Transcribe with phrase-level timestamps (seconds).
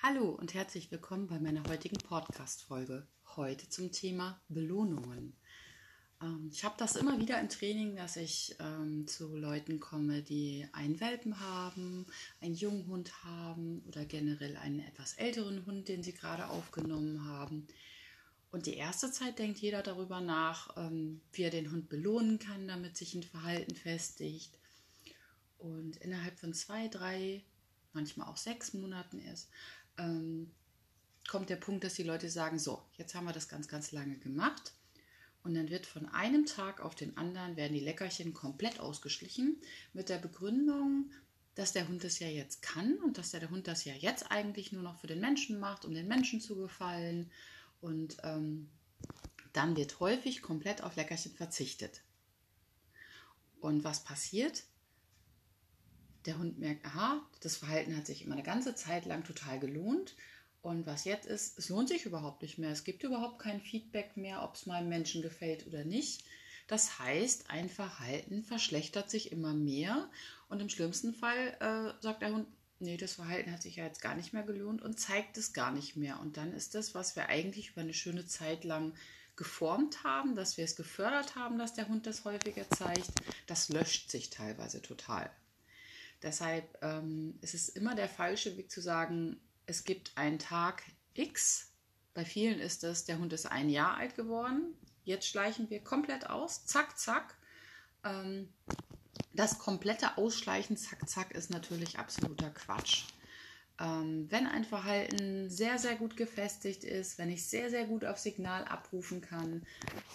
[0.00, 3.08] Hallo und herzlich willkommen bei meiner heutigen Podcast-Folge.
[3.34, 5.36] Heute zum Thema Belohnungen.
[6.22, 10.68] Ähm, ich habe das immer wieder im Training, dass ich ähm, zu Leuten komme, die
[10.70, 12.06] einen Welpen haben,
[12.40, 17.66] einen jungen Hund haben oder generell einen etwas älteren Hund, den sie gerade aufgenommen haben.
[18.52, 22.68] Und die erste Zeit denkt jeder darüber nach, ähm, wie er den Hund belohnen kann,
[22.68, 24.56] damit sich ein Verhalten festigt.
[25.58, 27.42] Und innerhalb von zwei, drei,
[27.92, 29.50] manchmal auch sechs Monaten erst,
[29.98, 30.50] ähm,
[31.28, 34.18] kommt der Punkt, dass die Leute sagen, so, jetzt haben wir das ganz, ganz lange
[34.18, 34.72] gemacht.
[35.44, 39.60] Und dann wird von einem Tag auf den anderen werden die Leckerchen komplett ausgeschlichen
[39.92, 41.10] mit der Begründung,
[41.54, 44.72] dass der Hund das ja jetzt kann und dass der Hund das ja jetzt eigentlich
[44.72, 47.30] nur noch für den Menschen macht, um den Menschen zu gefallen.
[47.80, 48.68] Und ähm,
[49.52, 52.02] dann wird häufig komplett auf Leckerchen verzichtet.
[53.60, 54.64] Und was passiert?
[56.28, 60.14] Der Hund merkt, aha, das Verhalten hat sich immer eine ganze Zeit lang total gelohnt.
[60.60, 62.70] Und was jetzt ist, es lohnt sich überhaupt nicht mehr.
[62.70, 66.24] Es gibt überhaupt kein Feedback mehr, ob es meinem Menschen gefällt oder nicht.
[66.66, 70.10] Das heißt, ein Verhalten verschlechtert sich immer mehr
[70.50, 72.46] und im schlimmsten Fall äh, sagt der Hund,
[72.78, 75.72] nee, das Verhalten hat sich ja jetzt gar nicht mehr gelohnt und zeigt es gar
[75.72, 76.20] nicht mehr.
[76.20, 78.92] Und dann ist das, was wir eigentlich über eine schöne Zeit lang
[79.34, 83.12] geformt haben, dass wir es gefördert haben, dass der Hund das häufiger zeigt,
[83.46, 85.30] das löscht sich teilweise total.
[86.22, 90.82] Deshalb ähm, ist es immer der falsche Weg zu sagen, es gibt einen Tag
[91.14, 91.70] X.
[92.14, 94.74] Bei vielen ist es, der Hund ist ein Jahr alt geworden.
[95.04, 96.66] Jetzt schleichen wir komplett aus.
[96.66, 97.36] Zack, zack.
[98.04, 98.52] Ähm,
[99.32, 103.04] das komplette Ausschleichen, zack, zack, ist natürlich absoluter Quatsch.
[103.80, 108.18] Ähm, wenn ein Verhalten sehr, sehr gut gefestigt ist, wenn ich sehr, sehr gut auf
[108.18, 109.62] Signal abrufen kann,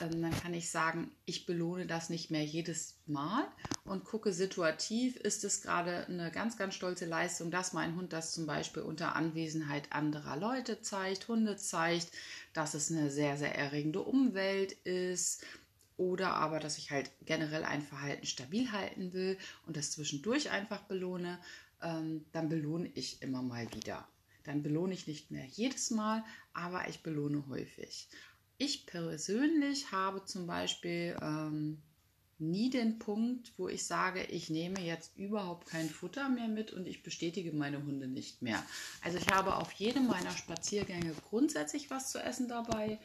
[0.02, 3.46] ähm, dann kann ich sagen, ich belohne das nicht mehr jedes Mal
[3.86, 8.34] und gucke situativ, ist es gerade eine ganz, ganz stolze Leistung, dass mein Hund das
[8.34, 12.12] zum Beispiel unter Anwesenheit anderer Leute zeigt, Hunde zeigt,
[12.52, 15.46] dass es eine sehr, sehr erregende Umwelt ist
[15.96, 20.82] oder aber, dass ich halt generell ein Verhalten stabil halten will und das zwischendurch einfach
[20.82, 21.40] belohne
[21.84, 24.08] ähm, dann belohne ich immer mal wieder.
[24.44, 26.24] Dann belohne ich nicht mehr jedes Mal,
[26.54, 28.10] aber ich belohne häufig.
[28.58, 31.82] Ich persönlich habe zum Beispiel ähm,
[32.40, 36.88] nie den Punkt, wo ich sage, ich nehme jetzt überhaupt kein Futter mehr mit und
[36.88, 38.64] ich bestätige meine Hunde nicht mehr.
[39.02, 43.00] Also ich habe auf jedem meiner Spaziergänge grundsätzlich was zu essen dabei,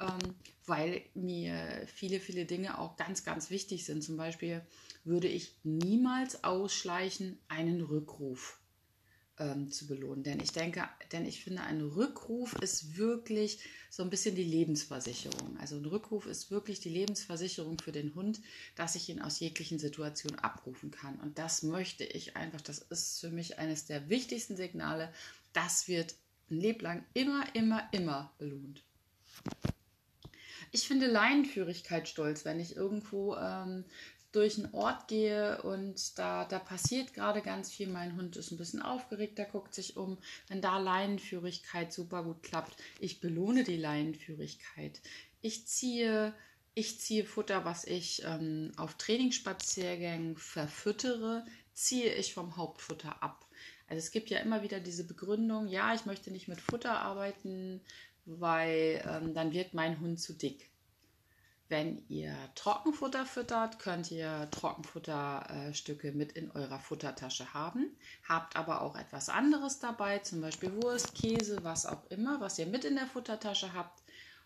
[0.00, 0.34] ähm,
[0.66, 4.02] weil mir viele, viele Dinge auch ganz, ganz wichtig sind.
[4.02, 4.62] Zum Beispiel
[5.04, 8.60] würde ich niemals ausschleichen, einen Rückruf
[9.40, 10.22] ähm, zu belohnen.
[10.22, 13.58] Denn ich denke, denn ich finde, ein Rückruf ist wirklich
[13.88, 15.58] so ein bisschen die Lebensversicherung.
[15.58, 18.40] Also ein Rückruf ist wirklich die Lebensversicherung für den Hund,
[18.76, 21.18] dass ich ihn aus jeglichen Situationen abrufen kann.
[21.20, 25.12] Und das möchte ich einfach, das ist für mich eines der wichtigsten Signale.
[25.52, 26.14] Das wird
[26.50, 28.82] ein Leben lang immer, immer, immer belohnt.
[30.70, 33.84] Ich finde Leinenführigkeit stolz, wenn ich irgendwo ähm,
[34.32, 37.88] durch einen Ort gehe und da, da passiert gerade ganz viel.
[37.88, 40.18] Mein Hund ist ein bisschen aufgeregt, der guckt sich um.
[40.48, 45.00] Wenn da Leinenführigkeit super gut klappt, ich belohne die Leinenführigkeit.
[45.40, 46.32] Ich ziehe,
[46.74, 51.44] ich ziehe Futter, was ich ähm, auf Trainingsspaziergängen verfüttere,
[51.74, 53.46] ziehe ich vom Hauptfutter ab.
[53.88, 57.80] Also es gibt ja immer wieder diese Begründung, ja, ich möchte nicht mit Futter arbeiten,
[58.26, 60.70] weil ähm, dann wird mein Hund zu dick.
[61.70, 67.96] Wenn ihr Trockenfutter füttert, könnt ihr Trockenfutterstücke mit in eurer Futtertasche haben.
[68.28, 72.66] Habt aber auch etwas anderes dabei, zum Beispiel Wurst, Käse, was auch immer, was ihr
[72.66, 74.02] mit in der Futtertasche habt.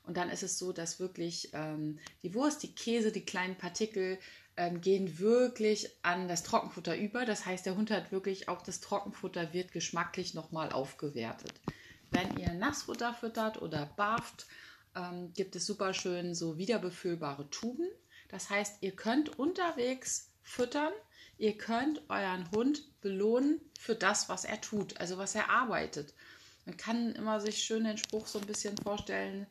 [0.06, 4.18] Und dann ist es so, dass wirklich ähm, die Wurst, die Käse, die kleinen Partikel
[4.58, 7.24] ähm, gehen wirklich an das Trockenfutter über.
[7.24, 11.54] Das heißt, der Hund hat wirklich auch das Trockenfutter wird geschmacklich nochmal aufgewertet.
[12.14, 14.46] Wenn ihr Nassfutter füttert oder barft,
[14.94, 17.88] ähm, gibt es super schön so wiederbefüllbare Tuben.
[18.28, 20.92] Das heißt, ihr könnt unterwegs füttern,
[21.38, 26.14] ihr könnt euren Hund belohnen für das, was er tut, also was er arbeitet.
[26.66, 29.48] Man kann immer sich schön den Spruch so ein bisschen vorstellen,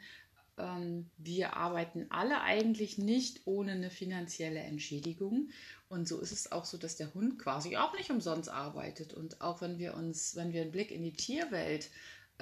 [0.57, 5.49] ähm, wir arbeiten alle eigentlich nicht ohne eine finanzielle Entschädigung.
[5.89, 9.13] Und so ist es auch so, dass der Hund quasi auch nicht umsonst arbeitet.
[9.13, 11.89] Und auch wenn wir uns, wenn wir einen Blick in die Tierwelt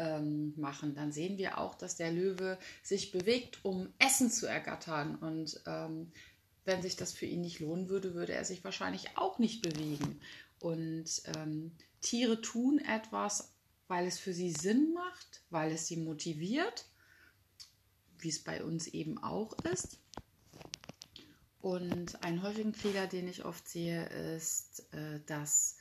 [0.01, 5.15] ähm, machen, dann sehen wir auch, dass der Löwe sich bewegt, um Essen zu ergattern.
[5.15, 6.11] Und ähm,
[6.65, 10.19] wenn sich das für ihn nicht lohnen würde, würde er sich wahrscheinlich auch nicht bewegen.
[10.59, 11.71] Und ähm,
[12.01, 13.51] Tiere tun etwas,
[13.87, 16.85] weil es für sie Sinn macht, weil es sie motiviert,
[18.17, 19.99] wie es bei uns eben auch ist.
[21.59, 24.05] Und einen häufigen Fehler, den ich oft sehe,
[24.35, 25.77] ist, äh, dass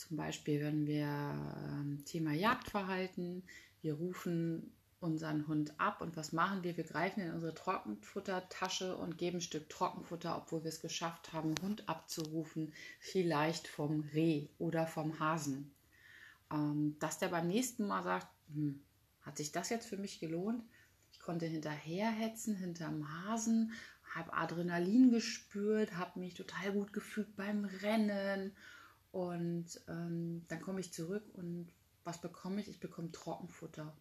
[0.00, 3.42] Zum Beispiel, wenn wir ähm, Thema Jagdverhalten,
[3.82, 6.78] wir rufen unseren Hund ab und was machen wir?
[6.78, 11.54] Wir greifen in unsere Trockenfuttertasche und geben ein Stück Trockenfutter, obwohl wir es geschafft haben,
[11.60, 15.70] Hund abzurufen, vielleicht vom Reh oder vom Hasen.
[16.50, 18.80] Ähm, dass der beim nächsten Mal sagt, hm,
[19.20, 20.64] hat sich das jetzt für mich gelohnt?
[21.12, 23.74] Ich konnte hinterherhetzen hinterm Hasen,
[24.14, 28.52] habe Adrenalin gespürt, habe mich total gut gefühlt beim Rennen
[29.12, 31.68] und ähm, dann komme ich zurück und
[32.04, 32.68] was bekomme ich?
[32.68, 33.94] Ich bekomme Trockenfutter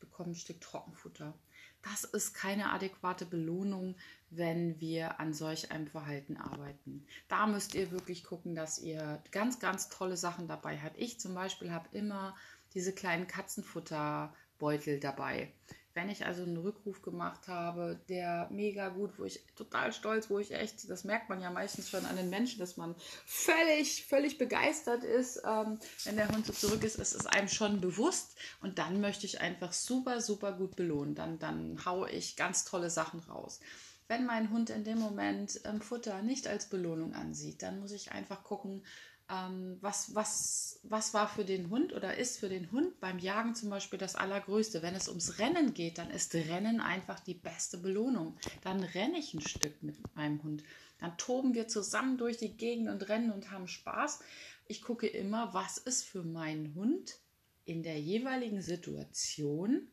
[0.00, 1.34] bekommen ein Stück Trockenfutter.
[1.82, 3.94] Das ist keine adäquate Belohnung,
[4.30, 7.06] wenn wir an solch einem Verhalten arbeiten.
[7.28, 10.98] Da müsst ihr wirklich gucken, dass ihr ganz, ganz tolle Sachen dabei habt.
[10.98, 12.36] Ich zum Beispiel habe immer
[12.74, 15.52] diese kleinen Katzenfutterbeutel dabei.
[15.92, 20.38] Wenn ich also einen Rückruf gemacht habe, der mega gut, wo ich total stolz, wo
[20.38, 22.94] ich echt, das merkt man ja meistens schon an den Menschen, dass man
[23.26, 27.80] völlig, völlig begeistert ist, ähm, wenn der Hund so zurück ist, ist es einem schon
[27.80, 31.14] bewusst und dann möchte ich einfach super, super gut belohnen.
[31.14, 33.58] Dann, dann haue ich ganz tolle Sachen raus.
[34.06, 38.12] Wenn mein Hund in dem Moment ähm, Futter nicht als Belohnung ansieht, dann muss ich
[38.12, 38.84] einfach gucken,
[39.30, 43.54] ähm, was, was, was war für den Hund oder ist für den Hund beim Jagen
[43.54, 44.82] zum Beispiel das Allergrößte.
[44.82, 48.36] Wenn es ums Rennen geht, dann ist Rennen einfach die beste Belohnung.
[48.62, 50.64] Dann renne ich ein Stück mit meinem Hund.
[50.98, 54.20] Dann toben wir zusammen durch die Gegend und rennen und haben Spaß.
[54.66, 57.18] Ich gucke immer, was ist für meinen Hund
[57.64, 59.88] in der jeweiligen Situation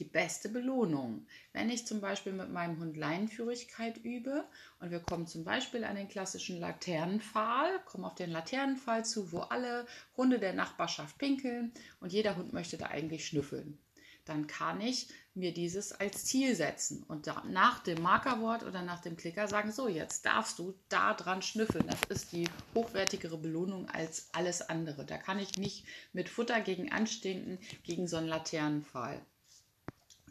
[0.00, 1.26] die beste Belohnung.
[1.52, 4.44] Wenn ich zum Beispiel mit meinem Hund Leinenführigkeit übe
[4.80, 9.40] und wir kommen zum Beispiel an den klassischen Laternenpfahl, kommen auf den Laternenpfahl zu, wo
[9.40, 9.86] alle
[10.16, 13.78] Hunde der Nachbarschaft pinkeln und jeder Hund möchte da eigentlich schnüffeln.
[14.24, 19.16] Dann kann ich mir dieses als Ziel setzen und nach dem Markerwort oder nach dem
[19.16, 21.86] Klicker sagen, so jetzt darfst du da dran schnüffeln.
[21.86, 25.04] Das ist die hochwertigere Belohnung als alles andere.
[25.04, 29.20] Da kann ich nicht mit Futter gegen anstinken, gegen so einen Laternenpfahl.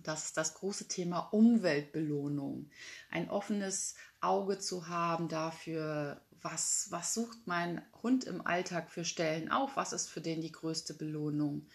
[0.09, 2.71] Das ist das große Thema Umweltbelohnung.
[3.11, 9.51] Ein offenes Auge zu haben dafür, was, was sucht mein Hund im Alltag für Stellen
[9.51, 11.67] auf, was ist für den die größte Belohnung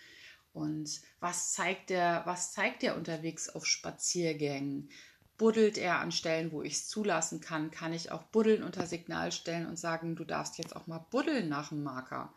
[0.53, 4.91] und was zeigt er, was zeigt er unterwegs auf Spaziergängen.
[5.39, 9.31] Buddelt er an Stellen, wo ich es zulassen kann, kann ich auch buddeln unter Signal
[9.31, 12.35] stellen und sagen, du darfst jetzt auch mal buddeln nach dem Marker.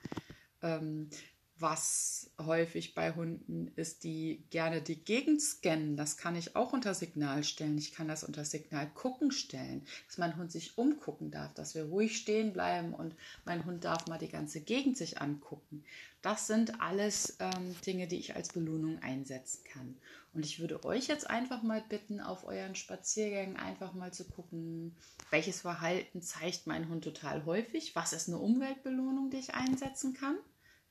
[0.62, 1.10] Ähm,
[1.60, 5.98] was häufig bei Hunden ist, die gerne die Gegend scannen.
[5.98, 7.78] Das kann ich auch unter Signal stellen.
[7.78, 11.86] Ich kann das unter Signal gucken stellen, dass mein Hund sich umgucken darf, dass wir
[11.86, 13.16] ruhig stehen bleiben und
[13.46, 15.84] mein Hund darf mal die ganze Gegend sich angucken.
[16.22, 19.98] Das sind alles ähm, Dinge, die ich als Belohnung einsetzen kann.
[20.34, 24.96] Und ich würde euch jetzt einfach mal bitten, auf euren Spaziergängen einfach mal zu gucken,
[25.32, 30.38] welches Verhalten zeigt mein Hund total häufig, was ist eine Umweltbelohnung, die ich einsetzen kann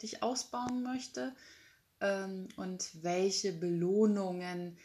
[0.03, 1.35] die ausbauen möchte
[2.01, 4.79] ähm, und welche Belohnungen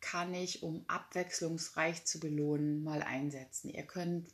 [0.00, 3.70] kann ich, um abwechslungsreich zu belohnen, mal einsetzen.
[3.70, 4.28] Ihr könnt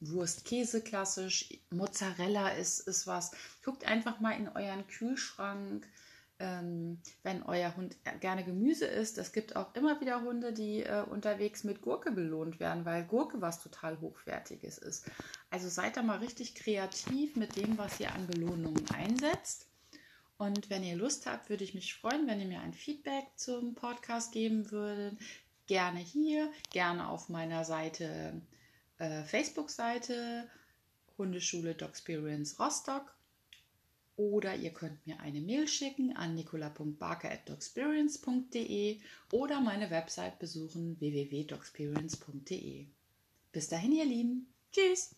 [0.00, 3.32] Wurst, Käse klassisch, Mozzarella ist, ist was.
[3.62, 5.86] Guckt einfach mal in euren Kühlschrank,
[6.40, 9.18] ähm, wenn euer Hund gerne Gemüse isst.
[9.18, 13.40] Es gibt auch immer wieder Hunde, die äh, unterwegs mit Gurke belohnt werden, weil Gurke
[13.40, 15.10] was total Hochwertiges ist.
[15.50, 19.66] Also seid da mal richtig kreativ mit dem, was ihr an Belohnungen einsetzt.
[20.38, 23.74] Und wenn ihr Lust habt, würde ich mich freuen, wenn ihr mir ein Feedback zum
[23.74, 25.18] Podcast geben würdet.
[25.66, 28.40] Gerne hier, gerne auf meiner Seite,
[28.98, 30.48] äh, Facebook-Seite
[31.18, 33.14] Hundeschule Dogsperience Rostock
[34.20, 39.00] oder ihr könnt mir eine Mail schicken an nicola.barker.dogsperience.de
[39.32, 42.88] oder meine Website besuchen www.dogsperience.de.
[43.50, 44.52] Bis dahin, ihr Lieben.
[44.72, 45.16] Tschüss!